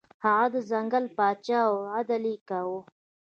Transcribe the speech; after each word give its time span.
هغه 0.25 0.47
د 0.53 0.55
ځنګل 0.69 1.05
پاچا 1.17 1.61
و 1.65 1.69
او 1.71 1.79
عدل 1.95 2.23
یې 2.31 2.37
کاوه. 2.49 2.79